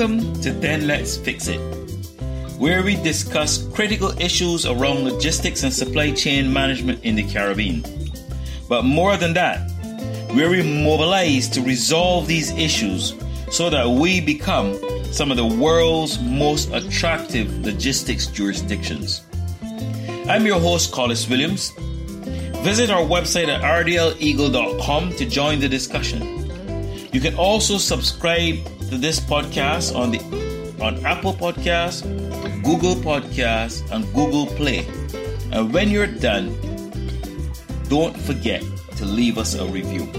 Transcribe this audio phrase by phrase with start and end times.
[0.00, 1.58] Welcome to Then Let's Fix It,
[2.56, 7.84] where we discuss critical issues around logistics and supply chain management in the Caribbean.
[8.66, 9.70] But more than that,
[10.32, 13.14] where we mobilize to resolve these issues
[13.50, 14.80] so that we become
[15.12, 19.26] some of the world's most attractive logistics jurisdictions.
[20.26, 21.72] I'm your host, Collis Williams.
[22.62, 26.48] Visit our website at rdleagle.com to join the discussion.
[27.12, 28.56] You can also subscribe
[28.90, 30.18] to this podcast on the
[30.82, 32.02] on Apple Podcasts,
[32.64, 34.84] Google Podcasts, and Google Play.
[35.52, 36.50] And when you're done,
[37.88, 38.64] don't forget
[38.96, 40.10] to leave us a review.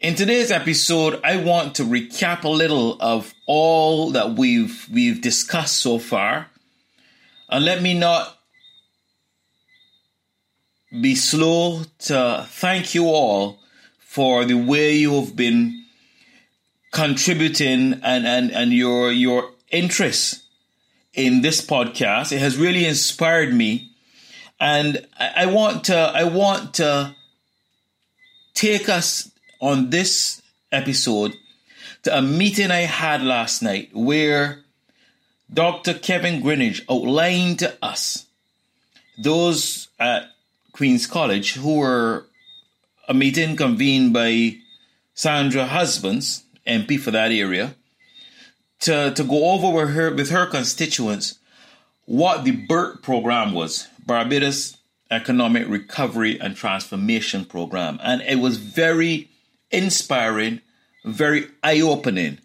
[0.00, 5.76] In today's episode, I want to recap a little of all that we've we've discussed
[5.76, 6.48] so far.
[7.48, 8.37] And let me not
[11.00, 13.58] be slow to thank you all
[13.98, 15.84] for the way you have been
[16.92, 20.42] contributing and, and, and your your interest
[21.14, 22.32] in this podcast.
[22.32, 23.90] It has really inspired me.
[24.60, 27.14] And I, I want to I want to
[28.54, 31.34] take us on this episode
[32.02, 34.60] to a meeting I had last night where
[35.52, 35.94] Dr.
[35.94, 38.26] Kevin Greenidge outlined to us
[39.18, 40.30] those at
[40.78, 42.26] Queen's College who were
[43.08, 44.58] a meeting convened by
[45.12, 47.74] Sandra Husbands, MP for that area,
[48.82, 51.40] to, to go over with her with her constituents
[52.04, 54.76] what the BERT program was, Barbados
[55.10, 57.98] Economic Recovery and Transformation Program.
[58.00, 59.30] And it was very
[59.72, 60.60] inspiring,
[61.04, 62.38] very eye opening.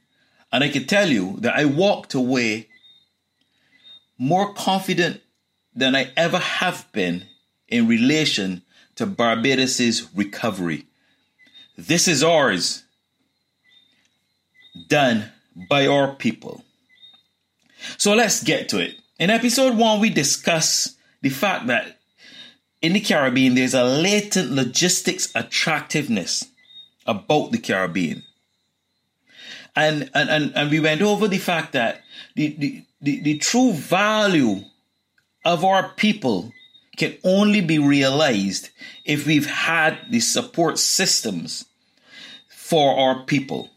[0.52, 2.67] And I can tell you that I walked away
[4.17, 5.21] more confident
[5.76, 7.27] than I ever have been
[7.68, 8.62] in relation
[8.96, 10.86] to Barbados's recovery.
[11.78, 12.84] This is ours,
[14.88, 15.32] done
[15.70, 16.64] by our people.
[17.98, 18.96] So let's get to it.
[19.20, 22.00] In episode one, we discuss the fact that
[22.82, 26.45] in the Caribbean, there's a latent logistics attractiveness
[27.06, 28.24] about the Caribbean.
[29.76, 32.02] And, and, and, and we went over the fact that
[32.36, 34.64] the, the, the, the true value
[35.45, 36.52] of our people
[36.98, 38.70] can only be realized
[39.04, 41.65] if we've had the support systems
[42.48, 43.70] for our people.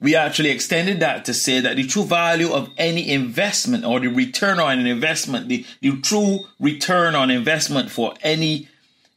[0.00, 4.08] We actually extended that to say that the true value of any investment or the
[4.08, 8.68] return on an investment, the, the true return on investment for any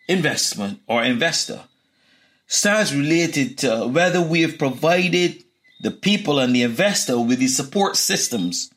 [0.07, 1.63] investment or investor
[2.47, 5.43] stands related to whether we have provided
[5.81, 8.71] the people and the investor with the support systems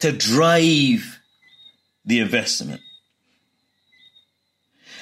[0.00, 1.20] to drive
[2.04, 2.80] the investment.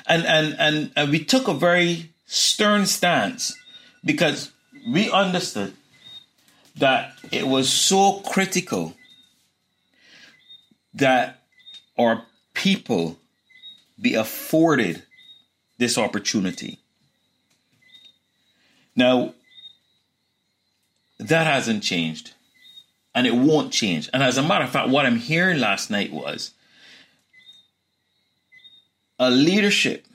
[0.06, 3.56] And, and, and, and we took a very stern stance
[4.04, 4.50] because
[4.86, 5.74] we understood
[6.76, 8.94] that it was so critical
[10.92, 11.42] that
[11.98, 12.24] our
[12.54, 13.18] people
[14.00, 15.02] be afforded
[15.78, 16.78] this opportunity.
[18.96, 19.34] Now,
[21.18, 22.32] that hasn't changed.
[23.14, 24.10] And it won't change.
[24.12, 26.50] And as a matter of fact, what I'm hearing last night was
[29.18, 30.06] a leadership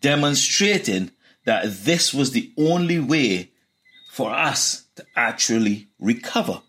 [0.00, 1.10] demonstrating
[1.44, 3.50] that this was the only way
[4.10, 6.60] for us to actually recover.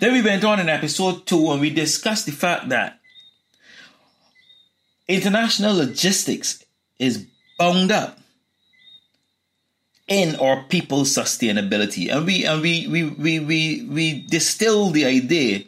[0.00, 3.00] Then we went on in episode two and we discussed the fact that
[5.06, 6.64] international logistics
[6.98, 7.26] is
[7.58, 8.18] bound up
[10.08, 12.12] in our people's sustainability.
[12.14, 15.64] And we and we we we we, we distill the idea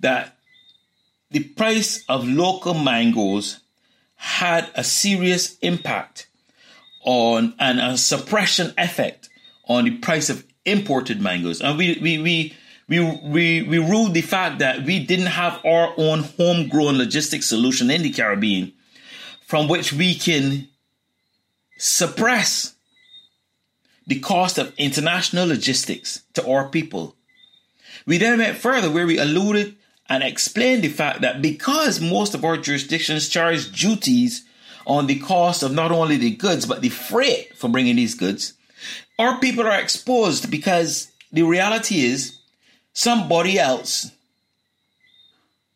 [0.00, 0.33] that
[1.34, 3.58] the price of local mangoes
[4.14, 6.28] had a serious impact
[7.02, 9.28] on and a suppression effect
[9.66, 11.60] on the price of imported mangoes.
[11.60, 12.54] And we we we
[12.86, 17.90] we we, we ruled the fact that we didn't have our own homegrown logistics solution
[17.90, 18.72] in the Caribbean
[19.44, 20.68] from which we can
[21.78, 22.76] suppress
[24.06, 27.16] the cost of international logistics to our people.
[28.06, 29.74] We then went further where we alluded
[30.08, 34.44] and explained the fact that because most of our jurisdictions charge duties
[34.86, 38.52] on the cost of not only the goods but the freight for bringing these goods,
[39.18, 42.38] our people are exposed because the reality is
[42.92, 44.10] somebody else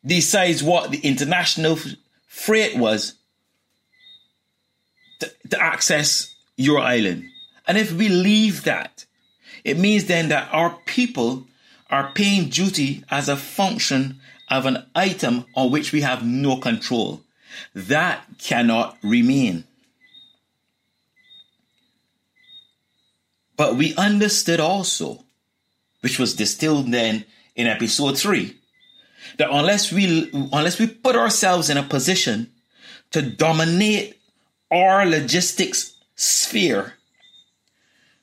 [0.05, 1.77] decides what the international
[2.27, 3.15] freight was
[5.19, 7.25] to, to access your island.
[7.67, 9.05] And if we leave that,
[9.63, 11.45] it means then that our people
[11.89, 14.19] are paying duty as a function
[14.49, 17.21] of an item on which we have no control.
[17.73, 19.63] That cannot remain.
[23.57, 25.25] But we understood also,
[26.01, 27.25] which was distilled then
[27.55, 28.55] in episode three,
[29.37, 32.51] that unless we unless we put ourselves in a position
[33.11, 34.17] to dominate
[34.71, 36.93] our logistics sphere,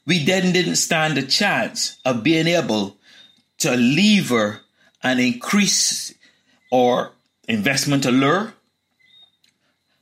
[0.06, 2.96] we then didn't stand a chance of being able
[3.58, 4.60] to lever
[5.02, 6.14] and increase
[6.70, 7.12] or
[7.48, 8.54] investment allure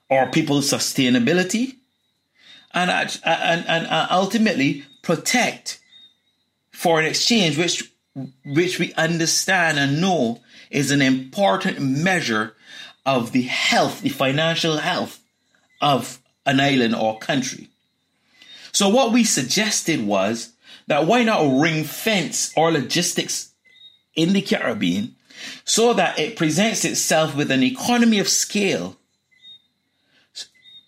[0.08, 1.76] or people's sustainability
[2.72, 5.80] and, and, and ultimately protect
[6.72, 7.90] foreign exchange, which
[8.44, 10.40] which we understand and know
[10.70, 12.54] is an important measure
[13.04, 15.20] of the health, the financial health
[15.80, 17.68] of an island or country.
[18.72, 20.52] So what we suggested was
[20.86, 23.52] that why not ring fence our logistics
[24.14, 25.14] in the Caribbean
[25.64, 28.96] so that it presents itself with an economy of scale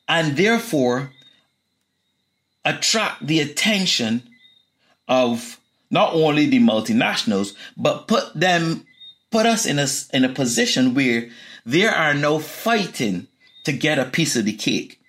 [0.09, 1.11] and therefore
[2.65, 4.23] attract the attention
[5.09, 5.61] of
[5.91, 8.85] not only the multinationals, but put them,
[9.31, 11.29] put us in a, in a position where
[11.65, 13.27] there are no fighting
[13.65, 15.01] to get a piece of the cake.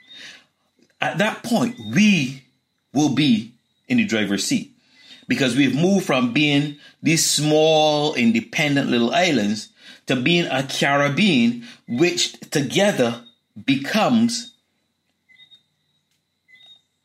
[1.01, 2.43] At that point, we
[2.93, 3.53] will be
[3.87, 4.76] in the driver's seat
[5.27, 9.69] because we've moved from being these small, independent little islands
[10.07, 13.23] to being a Caribbean, which together
[13.65, 14.53] becomes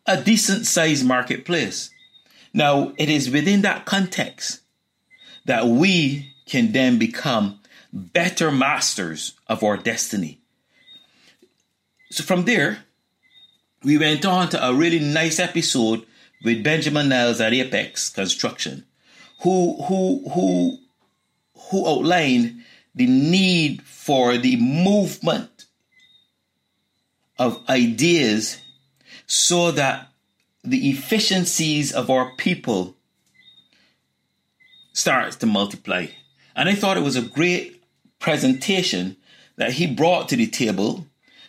[0.06, 1.90] a decent sized marketplace.
[2.54, 4.60] Now, it is within that context
[5.44, 7.60] that we can then become
[7.92, 10.40] better masters of our destiny.
[12.10, 12.84] So from there,
[13.82, 16.06] we went on to a really nice episode
[16.44, 18.85] with Benjamin Niles at Apex Construction,
[19.43, 20.79] who who who
[21.71, 22.62] who outlined
[22.94, 25.67] the need for the movement
[27.39, 28.61] of ideas
[29.27, 30.09] so that
[30.62, 32.94] the efficiencies of our people
[34.93, 36.06] starts to multiply.
[36.55, 37.83] And I thought it was a great
[38.19, 39.17] presentation
[39.56, 41.06] that he brought to the table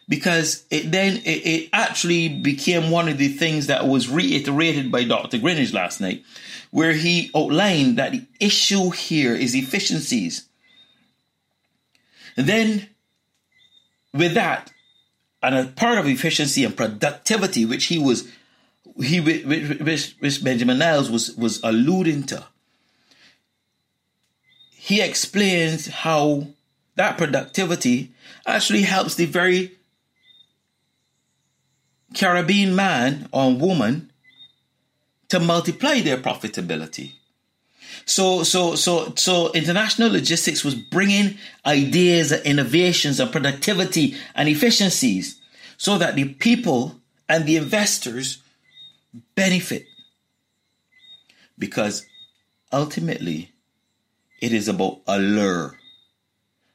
[0.08, 5.04] because it then it, it, actually became one of the things that was reiterated by
[5.04, 5.38] Dr.
[5.38, 6.24] Greenidge last night,
[6.72, 10.48] where he outlined that the issue here is efficiencies.
[12.36, 12.90] And then
[14.14, 14.72] with that,
[15.42, 18.30] and a part of efficiency and productivity, which he was,
[19.02, 22.46] he which, which Benjamin Niles was was alluding to.
[24.72, 26.48] He explains how
[26.96, 28.12] that productivity
[28.46, 29.78] actually helps the very
[32.14, 34.12] Caribbean man or woman
[35.30, 37.14] to multiply their profitability.
[38.06, 45.40] So, so, so, so international logistics was bringing ideas and innovations and productivity and efficiencies
[45.78, 47.00] so that the people
[47.30, 48.42] and the investors
[49.36, 49.86] benefit.
[51.58, 52.06] Because
[52.72, 53.52] ultimately,
[54.42, 55.80] it is about allure.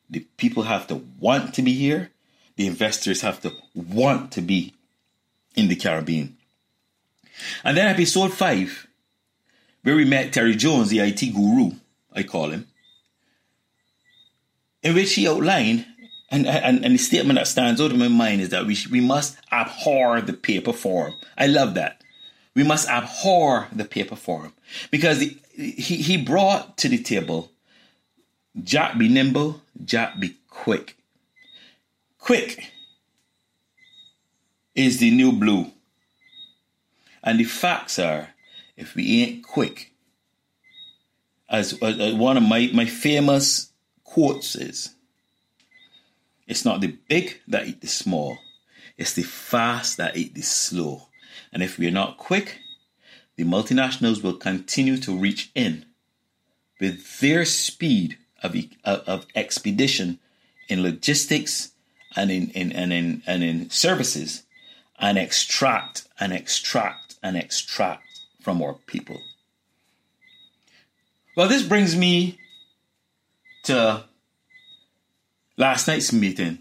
[0.08, 2.10] The people have to want to be here.
[2.56, 4.74] The investors have to want to be
[5.58, 6.36] in the Caribbean.
[7.64, 8.86] And then episode five
[9.82, 11.72] where we met Terry Jones, the IT guru,
[12.12, 12.66] I call him,
[14.82, 15.86] in which he outlined,
[16.30, 19.00] and, and, and the statement that stands out in my mind is that we, we
[19.00, 21.14] must abhor the paper form.
[21.36, 22.02] I love that.
[22.54, 24.52] We must abhor the paper form
[24.90, 27.50] because the, he, he brought to the table
[28.62, 30.96] Jack be nimble, Jack be quick.
[32.18, 32.72] Quick
[34.78, 35.66] is the new blue.
[37.24, 38.28] And the facts are
[38.76, 39.92] if we ain't quick.
[41.50, 43.72] As, as one of my, my famous
[44.04, 44.94] quotes is,
[46.46, 48.38] it's not the big that eat the small,
[48.96, 51.08] it's the fast that eat the slow.
[51.52, 52.60] And if we're not quick,
[53.36, 55.86] the multinationals will continue to reach in
[56.80, 58.54] with their speed of,
[58.84, 60.20] of expedition
[60.68, 61.72] in logistics
[62.14, 64.44] and in, in, and, in, and in services
[64.98, 69.20] and extract and extract and extract from our people.
[71.36, 72.38] Well, this brings me
[73.64, 74.04] to
[75.56, 76.58] last night's meeting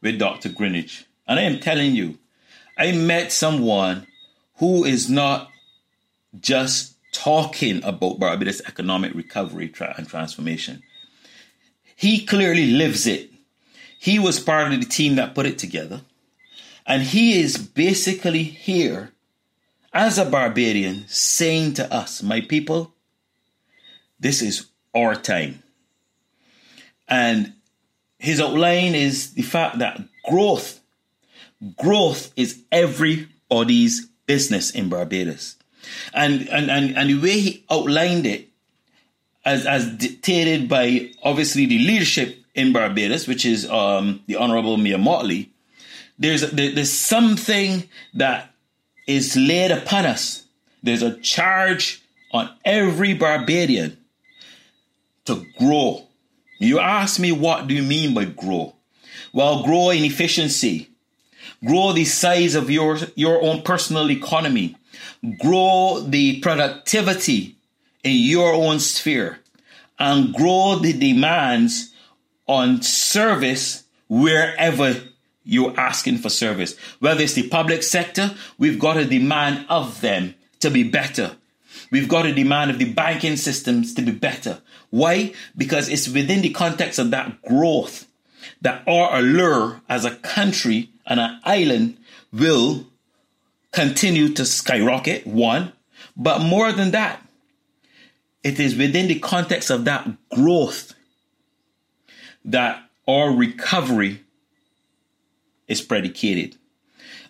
[0.00, 0.48] with Dr.
[0.48, 1.04] Greenidge.
[1.26, 2.18] And I am telling you,
[2.78, 4.06] I met someone
[4.56, 5.50] who is not
[6.40, 10.82] just talking about Barbados economic recovery and transformation.
[11.96, 13.30] He clearly lives it.
[13.98, 16.02] He was part of the team that put it together.
[16.86, 19.12] And he is basically here
[19.92, 22.94] as a Barbadian saying to us, my people,
[24.20, 25.62] this is our time.
[27.08, 27.54] And
[28.18, 30.80] his outline is the fact that growth,
[31.76, 35.56] growth is everybody's business in Barbados.
[36.12, 38.48] And, and, and, and the way he outlined it,
[39.44, 44.98] as, as dictated by obviously the leadership in Barbados, which is um, the Honorable Mia
[44.98, 45.50] Mottley,
[46.18, 48.50] there's, there's something that
[49.06, 50.44] is laid upon us.
[50.82, 53.98] There's a charge on every Barbadian
[55.26, 56.06] to grow.
[56.58, 58.74] You ask me, what do you mean by grow?
[59.32, 60.90] Well, grow in efficiency,
[61.64, 64.76] grow the size of your, your own personal economy,
[65.38, 67.56] grow the productivity
[68.02, 69.40] in your own sphere,
[69.98, 71.92] and grow the demands
[72.46, 74.94] on service wherever
[75.46, 76.76] you're asking for service.
[76.98, 81.36] Whether it's the public sector, we've got a demand of them to be better.
[81.90, 84.60] We've got a demand of the banking systems to be better.
[84.90, 85.34] Why?
[85.56, 88.06] Because it's within the context of that growth
[88.62, 91.96] that our allure as a country and an island
[92.32, 92.86] will
[93.72, 95.72] continue to skyrocket, one.
[96.16, 97.22] But more than that,
[98.42, 100.94] it is within the context of that growth
[102.44, 104.22] that our recovery
[105.68, 106.56] is predicated.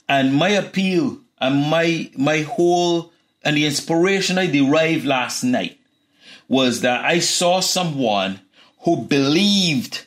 [0.08, 3.12] And my appeal and my my whole
[3.42, 5.78] and the inspiration I derived last night
[6.48, 8.40] was that I saw someone
[8.80, 10.06] who believed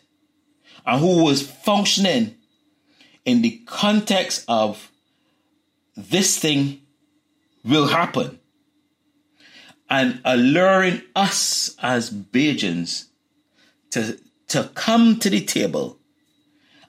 [0.86, 2.36] and who was functioning
[3.26, 4.92] in the context of
[5.96, 6.82] this thing
[7.64, 8.40] will happen
[9.90, 13.06] and alluring us as Bajans
[13.92, 15.98] to, to come to the table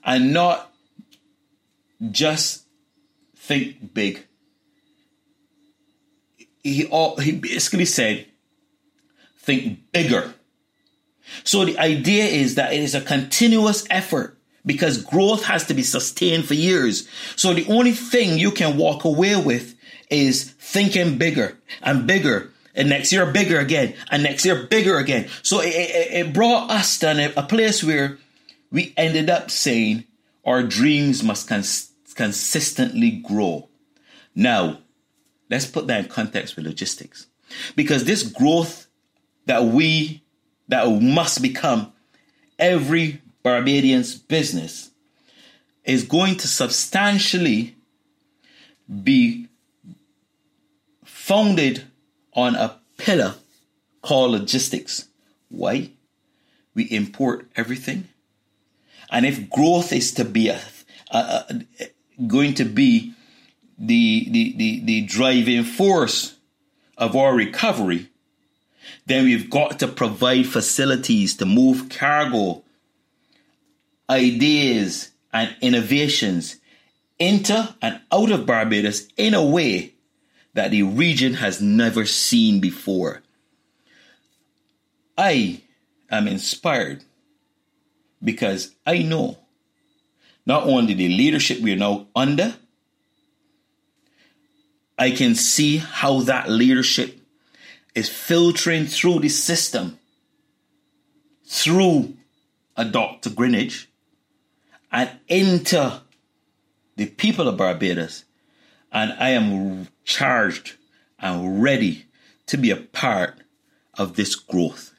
[0.05, 0.70] and not
[2.11, 2.65] just
[3.37, 4.27] think big
[6.63, 6.87] he
[7.19, 8.27] he basically said,
[9.39, 10.35] think bigger.
[11.45, 15.83] So the idea is that it is a continuous effort because growth has to be
[15.83, 17.09] sustained for years.
[17.37, 19.75] So the only thing you can walk away with
[20.11, 22.51] is thinking bigger and bigger.
[22.75, 25.29] And next year bigger again, and next year bigger again.
[25.43, 28.19] So it, it, it brought us to a place where
[28.71, 30.05] we ended up saying
[30.45, 31.49] our dreams must
[32.21, 33.69] consistently grow.
[34.35, 34.79] Now,
[35.51, 37.27] Let's put that in context with logistics.
[37.75, 38.87] Because this growth
[39.47, 40.23] that we,
[40.69, 41.93] that must become
[42.59, 44.91] every Barbadian's business
[45.85, 47.75] is going to substantially
[49.03, 49.49] be
[51.05, 51.85] founded
[52.33, 53.35] on a pillar
[54.03, 55.09] called logistics.
[55.49, 55.91] Why?
[56.75, 58.09] We import everything.
[59.11, 60.61] And if growth is to be a,
[61.11, 61.91] a, a,
[62.27, 63.15] going to be
[63.79, 66.37] the, the, the, the driving force
[66.99, 68.09] of our recovery,
[69.07, 72.63] then we've got to provide facilities to move cargo,
[74.09, 76.57] ideas, and innovations
[77.19, 79.95] into and out of Barbados in a way
[80.55, 83.23] that the region has never seen before.
[85.17, 85.63] I
[86.11, 87.05] am inspired
[88.23, 89.39] because I know
[90.51, 92.57] not only the leadership we are now under,
[94.99, 97.21] I can see how that leadership
[97.95, 100.01] is filtering through the system
[101.47, 102.15] through
[102.77, 103.31] a Dr.
[103.31, 103.87] Greenidge
[104.91, 106.03] and into
[106.97, 108.25] the people of Barbados.
[108.91, 110.75] And I am charged
[111.21, 112.07] and ready
[112.47, 113.39] to be a part
[113.95, 114.95] of this growth.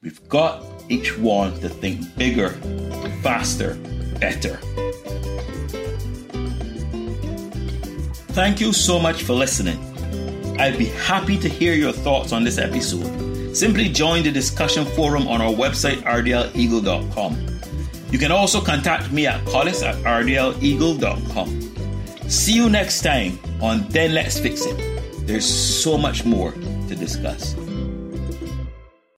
[0.00, 2.50] We've got each one to think bigger,
[3.22, 3.74] faster,
[4.18, 4.56] better.
[8.32, 9.78] Thank you so much for listening.
[10.58, 13.56] I'd be happy to hear your thoughts on this episode.
[13.56, 17.46] Simply join the discussion forum on our website, rdleagle.com.
[18.10, 21.60] You can also contact me at collis at rdleagle.com.
[22.28, 25.26] See you next time on Then Let's Fix It.
[25.26, 27.54] There's so much more to discuss.